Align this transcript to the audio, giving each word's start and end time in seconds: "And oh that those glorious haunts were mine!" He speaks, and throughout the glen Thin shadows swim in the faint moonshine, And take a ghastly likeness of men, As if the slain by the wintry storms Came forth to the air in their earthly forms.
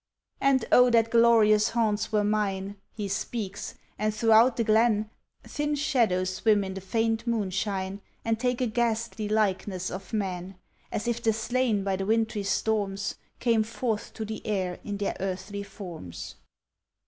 "And 0.39 0.65
oh 0.71 0.89
that 0.89 1.11
those 1.11 1.11
glorious 1.11 1.69
haunts 1.69 2.11
were 2.11 2.23
mine!" 2.23 2.75
He 2.91 3.07
speaks, 3.07 3.75
and 3.99 4.11
throughout 4.11 4.57
the 4.57 4.63
glen 4.63 5.11
Thin 5.43 5.75
shadows 5.75 6.33
swim 6.33 6.63
in 6.63 6.73
the 6.73 6.81
faint 6.81 7.27
moonshine, 7.27 8.01
And 8.25 8.39
take 8.39 8.61
a 8.61 8.65
ghastly 8.65 9.29
likeness 9.29 9.91
of 9.91 10.11
men, 10.11 10.55
As 10.91 11.07
if 11.07 11.21
the 11.21 11.33
slain 11.33 11.83
by 11.83 11.97
the 11.97 12.07
wintry 12.07 12.41
storms 12.41 13.13
Came 13.39 13.61
forth 13.61 14.11
to 14.15 14.25
the 14.25 14.43
air 14.43 14.79
in 14.83 14.97
their 14.97 15.15
earthly 15.19 15.61
forms. 15.61 16.33